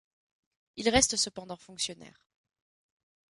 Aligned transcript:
Il 0.77 0.89
reste 0.89 1.15
cependant 1.15 1.57
fonctionnaire. 1.57 2.25